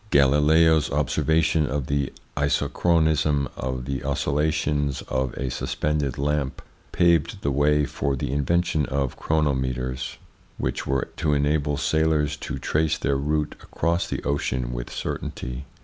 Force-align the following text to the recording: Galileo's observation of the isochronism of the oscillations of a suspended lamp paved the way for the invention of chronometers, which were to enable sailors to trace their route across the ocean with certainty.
Galileo's 0.09 0.89
observation 0.91 1.67
of 1.67 1.85
the 1.85 2.11
isochronism 2.35 3.47
of 3.55 3.85
the 3.85 4.03
oscillations 4.03 5.03
of 5.03 5.31
a 5.35 5.51
suspended 5.51 6.17
lamp 6.17 6.63
paved 6.91 7.43
the 7.43 7.51
way 7.51 7.85
for 7.85 8.15
the 8.15 8.31
invention 8.31 8.87
of 8.87 9.15
chronometers, 9.15 10.17
which 10.57 10.87
were 10.87 11.09
to 11.17 11.35
enable 11.35 11.77
sailors 11.77 12.35
to 12.35 12.57
trace 12.57 12.97
their 12.97 13.15
route 13.15 13.53
across 13.61 14.07
the 14.09 14.23
ocean 14.23 14.73
with 14.73 14.89
certainty. 14.91 15.65